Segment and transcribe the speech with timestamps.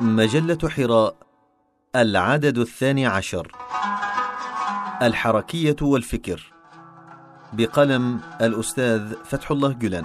[0.00, 1.14] مجلة حراء
[1.96, 3.52] العدد الثاني عشر.
[5.02, 6.52] الحركية والفكر
[7.52, 10.04] بقلم الأستاذ فتح الله جلان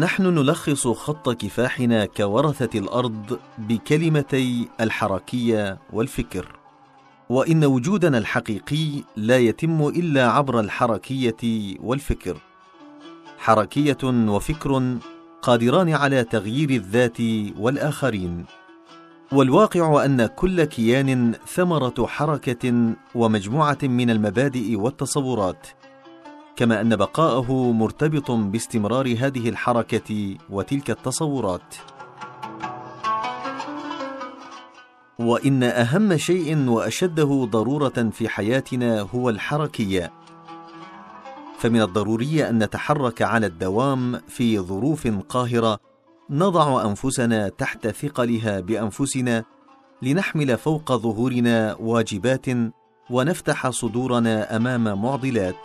[0.00, 6.59] نحن نلخص خط كفاحنا كورثة الأرض بكلمتي الحركية والفكر.
[7.30, 12.36] وإن وجودنا الحقيقي لا يتم إلا عبر الحركية والفكر.
[13.38, 14.96] حركية وفكر
[15.42, 17.20] قادران على تغيير الذات
[17.58, 18.44] والآخرين.
[19.32, 25.66] والواقع أن كل كيان ثمرة حركة ومجموعة من المبادئ والتصورات
[26.56, 31.74] كما أن بقاءه مرتبط باستمرار هذه الحركة وتلك التصورات.
[35.20, 40.12] وإن أهم شيء وأشده ضرورة في حياتنا هو الحركية.
[41.58, 45.78] فمن الضروري أن نتحرك على الدوام في ظروف قاهرة
[46.30, 49.44] نضع أنفسنا تحت ثقلها بأنفسنا
[50.02, 52.46] لنحمل فوق ظهورنا واجبات
[53.10, 55.56] ونفتح صدورنا أمام معضلات.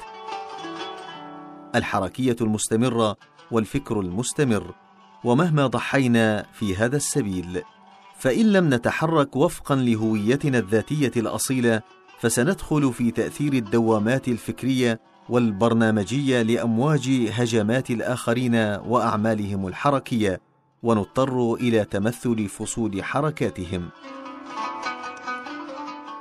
[1.75, 3.17] الحركية المستمرة
[3.51, 4.75] والفكر المستمر
[5.23, 7.61] ومهما ضحينا في هذا السبيل.
[8.17, 11.81] فإن لم نتحرك وفقا لهويتنا الذاتية الأصيلة
[12.19, 14.99] فسندخل في تأثير الدوامات الفكرية
[15.29, 20.41] والبرنامجية لأمواج هجمات الآخرين وأعمالهم الحركية
[20.83, 23.89] ونضطر إلى تمثل فصول حركاتهم.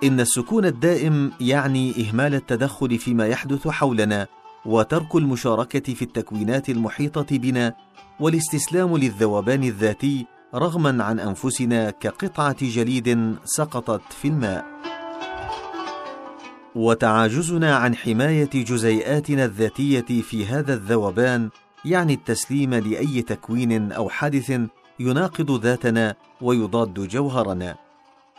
[0.04, 4.26] إن السكون الدائم يعني إهمال التدخل فيما يحدث حولنا
[4.66, 7.74] وترك المشاركة في التكوينات المحيطة بنا
[8.20, 14.64] والاستسلام للذوبان الذاتي رغما عن أنفسنا كقطعة جليد سقطت في الماء.
[16.74, 21.50] وتعاجزنا عن حماية جزيئاتنا الذاتية في هذا الذوبان
[21.84, 24.60] يعني التسليم لأي تكوين أو حادث
[25.00, 27.76] يناقض ذاتنا ويضاد جوهرنا.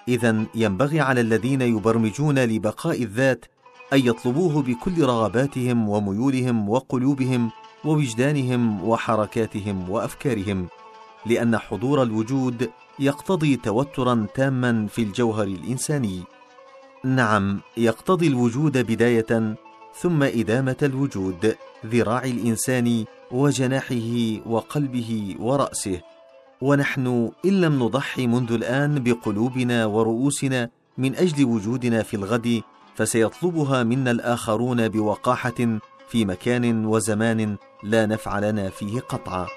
[0.08, 3.46] اذا ينبغي على الذين يبرمجون لبقاء الذات
[3.94, 7.52] أن يطلبوه بكل رغباتهم وميولهم وقلوبهم
[7.86, 10.68] ووجدانهم وحركاتهم وأفكارهم.
[11.26, 12.70] لأن حضور الوجود
[13.00, 16.24] يقتضي توترا تاما في الجوهر الإنساني.
[17.04, 19.56] نعم يقتضي الوجود بداية
[19.96, 21.56] ثم إدامة الوجود
[21.86, 26.02] ذراع الإنسان وجناحه وقلبه ورأسه.
[26.62, 32.62] ونحن إن لم نضحي منذ الآن بقلوبنا ورؤوسنا من أجل وجودنا في الغد
[32.96, 39.48] فسيطلبها منا الآخرون بوقاحة في مكان وزمان لا نفع لنا فيه قطعا.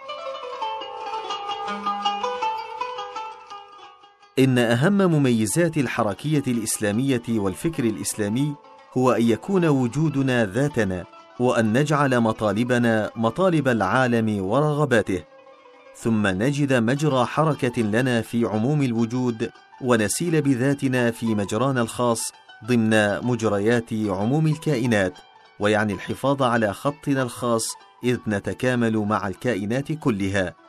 [4.38, 8.54] إن أهم مميزات الحركية الإسلامية والفكر الإسلامي
[8.96, 11.04] هو أن يكون وجودنا ذاتنا
[11.40, 15.22] وأن نجعل مطالبنا مطالب العالم ورغباته.
[15.96, 19.50] ثم نجد مجرى حركة لنا في عموم الوجود
[19.80, 22.32] ونسيل بذاتنا في مجرانا الخاص
[22.66, 25.18] ضمن مجريات عموم الكائنات
[25.60, 27.66] ويعني الحفاظ على خطنا الخاص
[28.04, 30.67] إذ نتكامل مع الكائنات كلها.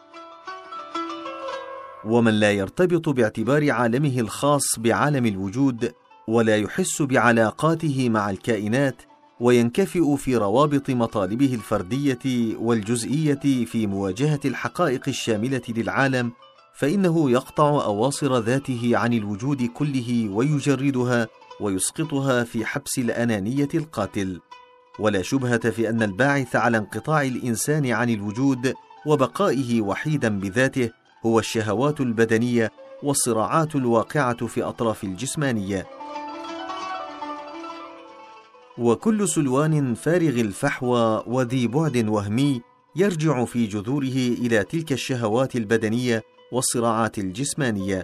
[2.05, 5.93] ومن لا يرتبط باعتبار عالمه الخاص بعالم الوجود
[6.27, 9.01] ولا يحس بعلاقاته مع الكائنات
[9.39, 16.31] وينكفئ في روابط مطالبه الفردية والجزئية في مواجهة الحقائق الشاملة للعالم
[16.73, 21.27] فإنه يقطع أواصر ذاته عن الوجود كله ويجردها
[21.59, 24.39] ويسقطها في حبس الأنانية القاتل.
[24.99, 28.73] ولا شبهة في أن الباعث على انقطاع الإنسان عن الوجود
[29.05, 30.89] وبقائه وحيدا بذاته
[31.25, 32.71] هو الشهوات البدنية
[33.03, 35.87] والصراعات الواقعة في أطراف الجسمانية.
[38.77, 42.61] وكل سلوان فارغ الفحوى وذي بعد وهمي
[42.95, 48.03] يرجع في جذوره إلى تلك الشهوات البدنية والصراعات الجسمانية.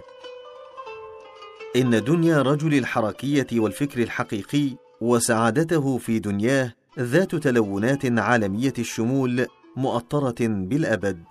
[1.76, 9.46] إن دنيا رجل الحركية والفكر الحقيقي وسعادته في دنياه ذات تلونات عالمية الشمول
[9.76, 11.24] مؤطرة بالأبد.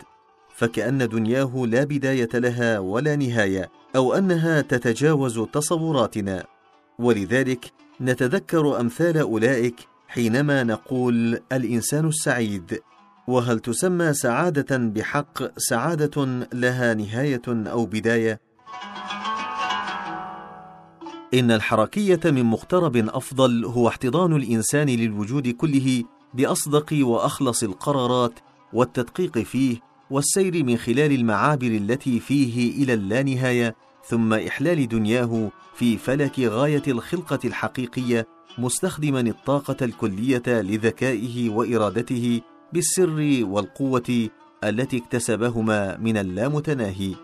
[0.56, 6.46] فكأن دنياه لا بداية لها ولا نهاية أو أنها تتجاوز تصوراتنا
[7.00, 7.72] ولذلك
[8.02, 9.76] نتذكر أمثال أولئك
[10.08, 12.80] حينما نقول الإنسان السعيد
[13.28, 18.40] وهل تسمى سعادة بحق سعادة لها نهاية أو بداية؟
[21.34, 26.04] إن الحركية من مقترب أفضل هو احتضان الإنسان للوجود كله
[26.34, 28.40] بأصدق وأخلص القرارات
[28.74, 29.80] والتدقيق فيه
[30.12, 33.76] والسير من خلال المعابر التي فيه إلى اللانهاية
[34.08, 42.42] ثم إحلال دنياه في فلك غاية الخلقة الحقيقية مستخدما الطاقة الكلية لذكائه وإرادته
[42.74, 44.30] بالسر والقوة
[44.64, 47.16] التي اكتسبهما من اللامتناهي.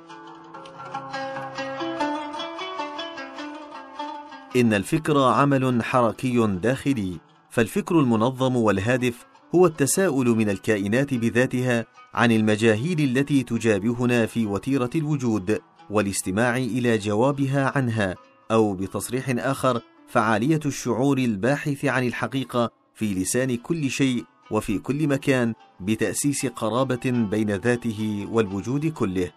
[4.55, 7.17] إن الفكر عمل حركي داخلي
[7.49, 9.25] فالفكر المنظم والهادف
[9.55, 15.59] هو التساؤل من الكائنات بذاتها عن المجاهيل التي تجابهنا في وتيرة الوجود
[15.89, 18.15] والاستماع إلى جوابها عنها
[18.51, 25.53] أو بتصريح آخر فعالية الشعور الباحث عن الحقيقة في لسان كل شيء وفي كل مكان
[25.79, 29.31] بتأسيس قرابة بين ذاته والوجود كله.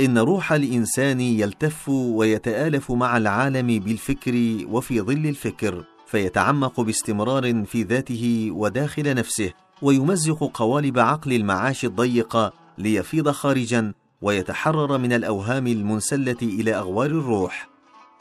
[0.00, 5.91] إن روح الإنسان يلتف ويتآلف مع العالم بالفكر وفي ظل الفكر.
[6.12, 13.92] فيتعمق باستمرار في ذاته وداخل نفسه ويمزق قوالب عقل المعاش الضيقه ليفيض خارجا
[14.22, 17.68] ويتحرر من الأوهام المنسلة إلى أغوار الروح.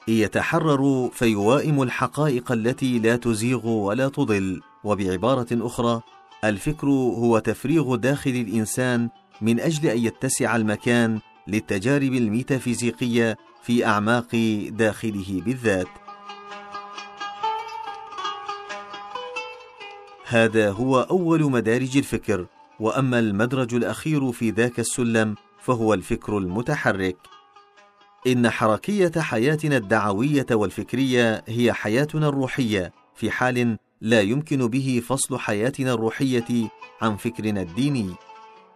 [0.08, 6.02] يتحرر فيوائم الحقائق التي لا تزيغ ولا تضل وبعبارة أخرى
[6.44, 9.10] الفكر هو تفريغ داخل الإنسان
[9.42, 14.36] من أجل أن يتسع المكان للتجارب الميتافيزيقية في أعماق
[14.70, 16.01] داخله بالذات.
[20.32, 22.46] هذا هو أول مدارج الفكر
[22.80, 27.18] وأما المدرج الأخير في ذاك السلم فهو الفكر المتحرك.
[28.28, 35.94] إن حركية حياتنا الدعوية والفكرية هي حياتنا الروحية في حال لا يمكن به فصل حياتنا
[35.94, 36.70] الروحية
[37.02, 38.10] عن فكرنا الديني.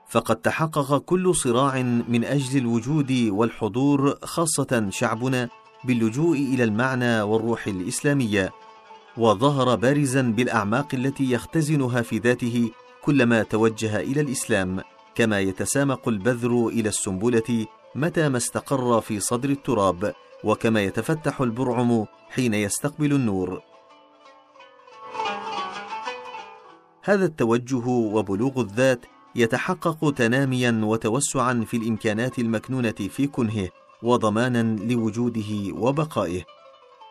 [0.10, 5.50] فقد تحقق كل صراع من أجل الوجود والحضور خاصة شعبنا
[5.84, 8.65] باللجوء إلى المعنى والروح الإسلامية.
[9.18, 12.72] وظهر بارزا بالأعماق التي يختزنها في ذاته
[13.02, 14.82] كلما توجه إلى الإسلام
[15.16, 17.66] كما يتسامق البذر إلى السنبلة
[17.96, 20.14] متى ما استقر في صدر التراب
[20.44, 23.62] وكما يتفتح البرعم حين يستقبل النور.
[27.02, 33.70] هذا التوجه وبلوغ الذات يتحقق تناميا وتوسعا في الإمكانات المكنونة في كنهه
[34.04, 36.55] وضمانا لوجوده وبقائه.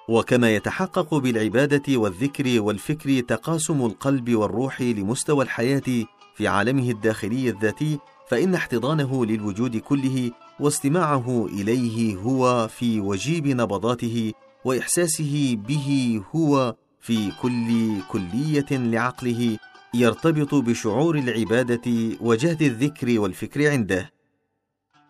[0.09, 6.05] وكما يتحقق بالعبادة والذكر والفكر تقاسم القلب والروح لمستوى الحياة
[6.35, 7.99] في عالمه الداخلي الذاتي
[8.29, 10.31] فإن احتضانه للوجود كله
[10.61, 14.33] واستماعه إليه هو في وجيب نبضاته
[14.65, 19.59] وإحساسه به هو في كل كلية لعقله
[19.95, 24.11] يرتبط بشعور العبادة وجهد الذكر والفكر عنده.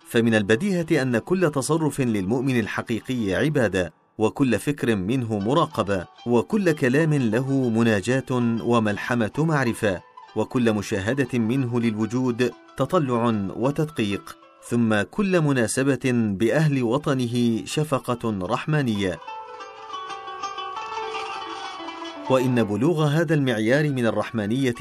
[0.06, 7.68] فمن البديهة أن كل تصرف للمؤمن الحقيقي عبادة وكل فكر منه مراقبه وكل كلام له
[7.68, 8.30] مناجاة
[8.64, 10.02] وملحمة معرفة
[10.36, 14.36] وكل مشاهدة منه للوجود تطلع وتدقيق.
[14.68, 19.18] ثم كل مناسبة بأهل وطنه شفقة رحمانية.
[22.30, 24.74] وإن بلوغ هذا المعيار من الرحمانية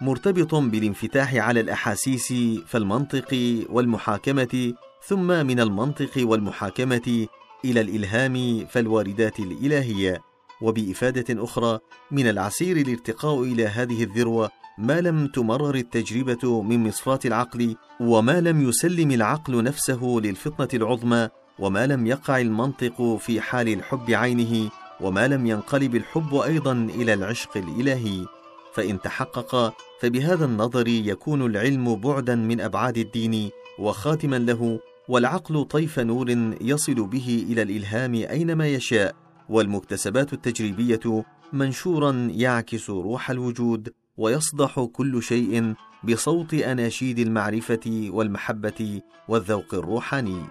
[0.00, 2.34] مرتبط بالانفتاح على الأحاسيس
[2.66, 4.74] فالمنطق والمحاكمة
[5.06, 7.26] ثم من المنطق والمحاكمة
[7.64, 10.22] إلى الإلهام فالواردات الإلهية
[10.60, 11.78] وبإفادة أخرى
[12.10, 18.68] من العسير الارتقاء إلى هذه الذروة ما لم تمرر التجربة من مصفاة العقل وما لم
[18.68, 21.28] يسلم العقل نفسه للفطنة العظمى
[21.58, 24.70] وما لم يقع المنطق في حال الحب عينه
[25.00, 28.26] وما لم ينقلب الحب أيضا إلى العشق الإلهي.
[28.74, 36.30] فإن تحقق فبهذا النظر يكون العلم بعدا من أبعاد الدين وخاتما له والعقل طيف نور
[36.60, 39.14] يصل به إلى الإلهام أينما يشاء
[39.48, 45.74] والمكتسبات التجريبية منشورا يعكس روح الوجود ويصدح كل شيء
[46.04, 50.42] بصوت أناشيد المعرفة والمحبة والذوق الروحاني.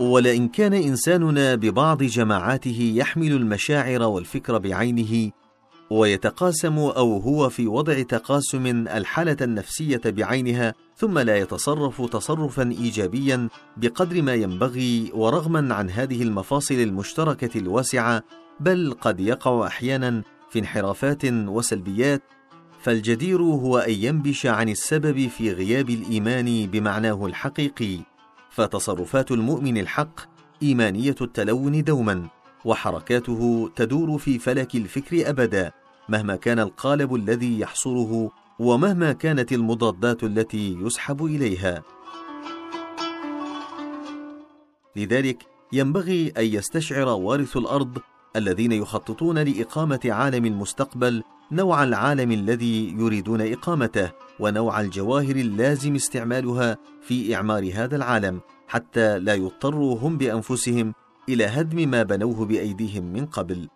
[0.00, 5.30] ولئن كان إنساننا ببعض جماعاته يحمل المشاعر والفكر بعينه
[5.90, 14.22] ويتقاسم أو هو في وضع تقاسم الحالة النفسية بعينها ثم لا يتصرف تصرفا ايجابيا بقدر
[14.22, 18.22] ما ينبغي ورغما عن هذه المفاصل المشتركة الواسعة
[18.60, 22.22] بل قد يقع أحيانا في انحرافات وسلبيات.
[22.82, 27.98] فالجدير هو أن ينبش عن السبب في غياب الإيمان بمعناه الحقيقي.
[28.50, 30.20] فتصرفات المؤمن الحق
[30.62, 32.28] إيمانية التلون دوما
[32.64, 35.79] وحركاته تدور في فلك الفكر ابدا.
[36.10, 41.82] مهما كان القالب الذي يحصره ومهما كانت المضادات التي يسحب إليها.
[44.96, 47.98] لذلك ينبغي أن يستشعر وارث الأرض
[48.36, 57.34] الذين يخططون لإقامة عالم المستقبل نوع العالم الذي يريدون إقامته ونوع الجواهر اللازم استعمالها في
[57.34, 60.94] إعمار هذا العالم حتى لا يضطروا هم بأنفسهم
[61.28, 63.68] إلى هدم ما بنوه بأيديهم من قبل.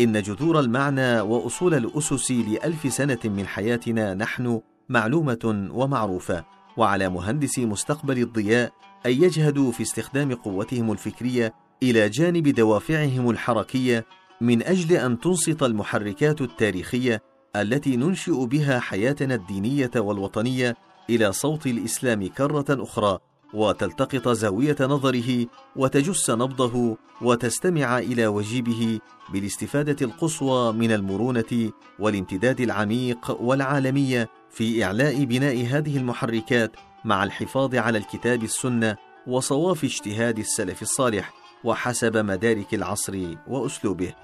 [0.00, 6.44] إن جذور المعنى وأصول الأسس لألف سنة من حياتنا نحن معلومة ومعروفة
[6.76, 8.72] وعلى مهندسي مستقبل الضياء
[9.06, 14.06] أن يجهدوا في استخدام قوتهم الفكرية إلى جانب دوافعهم الحركية
[14.40, 17.22] من أجل أن تنصت المحركات التاريخية
[17.56, 20.76] التي ننشئ بها حياتنا الدينية والوطنية
[21.10, 23.18] إلى صوت الإسلام كرة أخرى.
[23.54, 29.00] وتلتقط زاوية نظره وتجس نبضه وتستمع إلى وجيبه
[29.32, 37.98] بالاستفادة القصوى من المرونة والامتداد العميق والعالميه في إعلاء بناء هذه المحركات مع الحفاظ على
[37.98, 41.32] الكتاب السنة وصواف اجتهاد السلف الصالح
[41.64, 44.14] وحسب مدارك العصر وأسلوبه.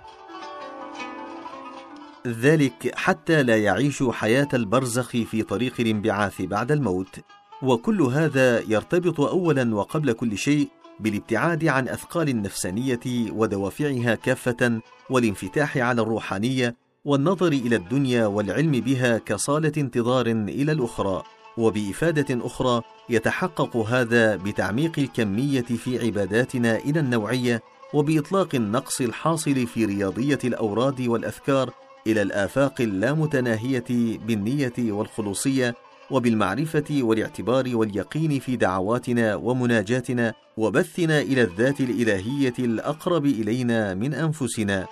[2.27, 7.21] ذلك حتى لا يعيشوا حياة البرزخ في طريق الانبعاث بعد الموت.
[7.63, 10.69] وكل هذا يرتبط اولا وقبل كل شيء
[11.01, 19.73] بالابتعاد عن أثقال النفسانية ودوافعها كافة والانفتاح على الروحانية والنظر إلى الدنيا والعلم بها كصالة
[19.79, 21.23] انتظار إلى الأخرى.
[21.57, 27.63] وبإفادة أخرى يتحقق هذا بتعميق الكمية في عباداتنا إلى النوعية
[27.95, 31.71] وبإطلاق النقص الحاصل في رياضية الأوراد والأذكار
[32.07, 33.85] إلى الآفاق اللامتناهية
[34.27, 35.75] بالنية والخلوصية
[36.13, 44.87] وبالمعرفة والاعتبار واليقين في دعواتنا ومناجاتنا وبثنا إلى الذات الإلهية الأقرب إلينا من أنفسنا.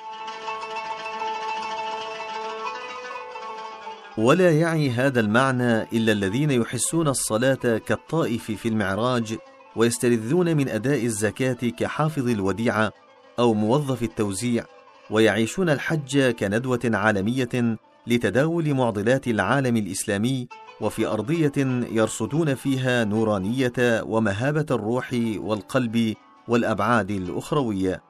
[4.19, 9.37] ولا يعي هذا المعنى إلا الذين يحسون الصلاة كالطائف في المعراج
[9.77, 12.93] ويستلذون من أداء الزكاة كحافظ الوديعة
[13.39, 14.65] أو موظف التوزيع
[15.11, 20.49] ويعيشون الحج كندوة عالمية لتداول معضلات العالم الإسلامي
[20.80, 21.52] وفي أرضية
[21.92, 23.72] يرصدون فيها نورانية
[24.02, 26.14] ومهابة الروح والقلب
[26.49, 28.02] والأبعاد الأخروية.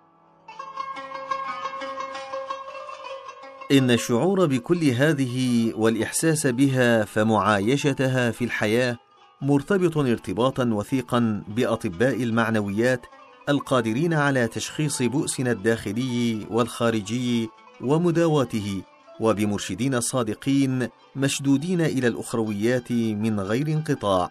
[3.72, 8.98] إن الشعور بكل هذه والإحساس بها فمعايشتها في الحياة
[9.42, 13.06] مرتبط ارتباطا وثيقا بأطباء المعنويات
[13.48, 17.48] القادرين على تشخيص بؤسنا الداخلي والخارجي
[17.80, 18.82] ومداواته
[19.20, 24.30] وبمرشدين صادقين مشدودين إلى الأخرويات من غير انقطاع.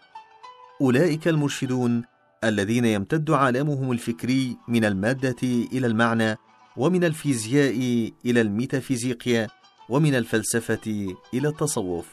[0.82, 2.04] أولئك المرشدون
[2.44, 6.36] الذين يمتد عالمهم الفكري من المادة إلى المعنى
[6.78, 9.48] ومن الفيزياء إلى الميتافيزيقيا
[9.90, 12.06] ومن الفلسفة إلى التصوف.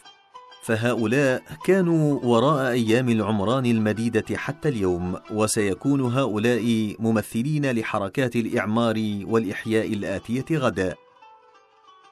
[0.63, 10.59] فهؤلاء كانوا وراء أيام العمران المديدة حتى اليوم وسيكون هؤلاء ممثلين لحركات الإعمار والإحياء الآتية
[10.59, 10.95] غدا.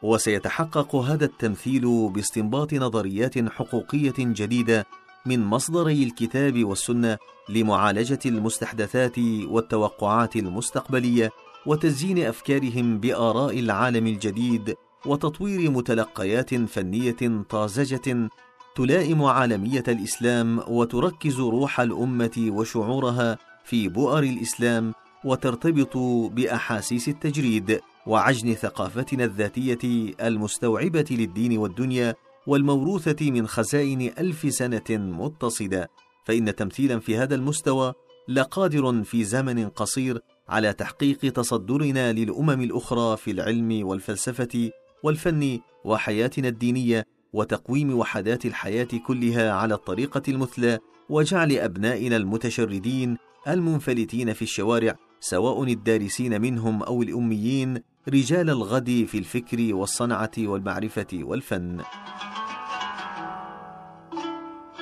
[0.05, 4.87] وسيتحقق هذا التمثيل باستنباط نظريات حقوقية جديدة
[5.27, 7.19] من مصدري الكتاب والسنة
[7.49, 9.19] لمعالجة المستحدثات
[9.49, 11.31] والتوقعات المستقبلية
[11.67, 14.75] وتزيين أفكارهم بآراء العالم الجديد
[15.07, 18.29] وتطوير متلقيات فنية طازجة
[18.77, 24.93] تلائم عالمية الإسلام وتركز روح الأمة وشعورها في بؤر الإسلام
[25.25, 25.97] وترتبط
[26.33, 27.81] بأحاسيس التجريد.
[28.07, 32.15] وعجن ثقافتنا الذاتية المستوعبة للدين والدنيا
[32.47, 35.91] والموروثة من خزائن ألف سنة متصدة
[36.25, 37.93] فإن تمثيلا في هذا المستوى
[38.29, 44.71] لقادر في زمن قصير على تحقيق تصدرنا للأمم الأخرى في العلم والفلسفة
[45.03, 53.17] والفن وحياتنا الدينية وتقويم وحدات الحياة كلها على الطريقة المثلى وجعل أبنائنا المتشردين
[53.49, 61.81] المنفلتين في الشوارع سواء الدارسين منهم أو الأميين رجال الغد في الفكر والصنعة والمعرفة والفن.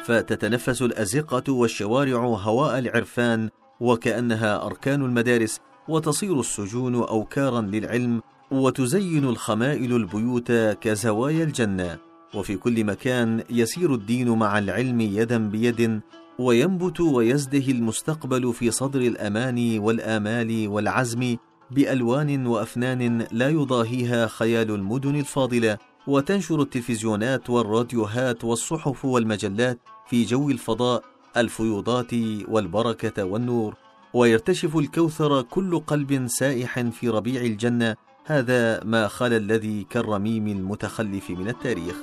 [0.05, 3.49] فتتنفس الأزقة والشوارع هواء العرفان
[3.81, 11.99] وكأنها أركان المدارس وتصير السجون اوكارا للعلم وتزين الخمائل البيوت كزوايا الجنة.
[12.35, 16.01] وفي كل مكان يسير الدين مع العلم يدا بيد
[16.39, 21.37] وينبت ويزدهي المستقبل في صدر الأمان والآمال والعزم
[21.75, 31.05] بألوان وأفنان لا يضاهيها خيال المدن الفاضلة وتنشر التلفزيونات والراديوهات والصحف والمجلات في جو الفضاء
[31.37, 32.15] الفيوضات
[32.49, 33.75] والبركة والنور.
[34.15, 41.49] ويرتشف الكوثر كل قلب سائح في ربيع الجنة هذا ما خلا الذي كالرميم المتخلف من
[41.49, 41.97] التاريخ.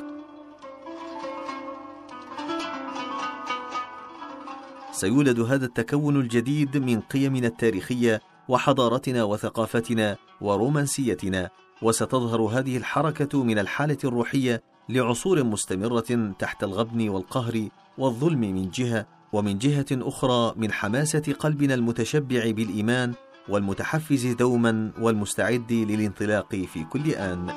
[4.91, 11.49] سيولد هذا التكون الجديد من قيمنا التاريخية وحضارتنا وثقافتنا ورومانسيتنا
[11.81, 19.57] وستظهر هذه الحركة من الحالة الروحية لعصور مستمرة تحت الغبن والقهر والظلم من جهة ومن
[19.57, 23.13] جهة أخرى من حماسة قلبنا المتشبع بالإيمان
[23.49, 27.49] والمتحفز دوما والمستعد للانطلاق في كل آن.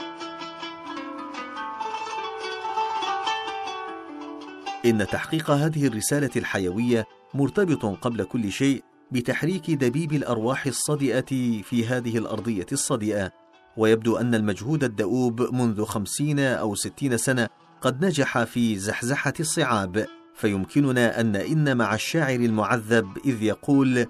[4.84, 12.18] إن تحقيق هذه الرسالة الحيوية مرتبط قبل كل شيء بتحريك دبيب الأرواح الصدئة في هذه
[12.18, 13.32] الأرضية الصدئة،
[13.76, 17.48] ويبدو أن المجهود الدؤوب منذ خمسين أو ستين سنة
[17.80, 24.06] قد نجح في زحزحة الصعاب، فيمكننا أن نئن مع الشاعر المعذب إذ يقول: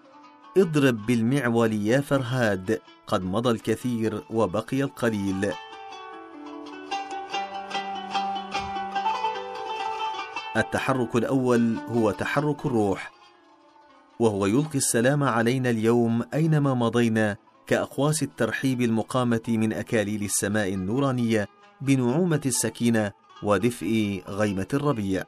[0.59, 5.53] اضرب بالمعول يا فرهاد قد مضى الكثير وبقي القليل
[10.57, 13.22] التحرك الأول هو تحرك الروح.
[14.23, 17.37] وهو يلقي السلام علينا اليوم أينما مضينا
[17.67, 21.49] كأقواس الترحيب المقامة من أكاليل السماء النورانية
[21.81, 23.13] بنعومة السكينة
[23.43, 25.25] ودفء غيمة الربيع.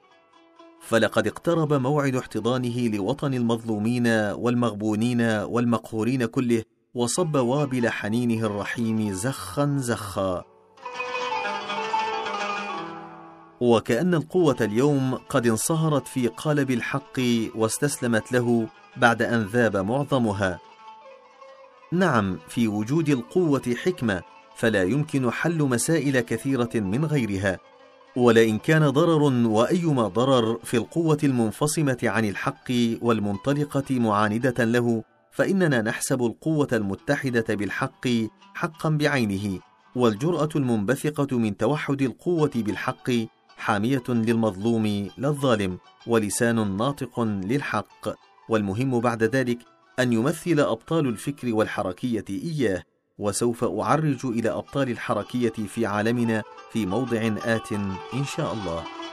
[0.81, 6.63] فلقد اقترب موعد احتضانه لوطن المظلومين والمغبونين والمقهورين كله
[6.95, 10.45] وصب وابل حنينه الرحيم زخا زخا.
[13.61, 17.21] وكأن القوة اليوم قد انصهرت في قالب الحق
[17.55, 20.59] واستسلمت له بعد أن ذاب معظمها.
[21.93, 24.23] نعم، في وجود القوة حكمة،
[24.57, 27.59] فلا يمكن حل مسائل كثيرة من غيرها.
[28.17, 32.73] ولئن كان ضرر وأيما ضرر في القوة المنفصمة عن الحق
[33.03, 38.09] والمنطلقة معاندة له فإننا نحسب القوة المتحدة بالحق
[38.55, 39.61] حقا بعينه
[39.97, 43.11] والجرأة المنبثقة من توحد القوة بالحق
[43.57, 48.09] حامية للمظلوم لا الظالم ولسان ناطق للحق
[48.49, 49.59] والمهم بعد ذلك
[49.99, 52.83] أن يمثل أبطال الفكر والحركية إياه
[53.19, 57.73] وسوف أعرج إلى أبطال الحركية في عالمنا في موضع آت
[58.15, 59.04] إن شاء الله.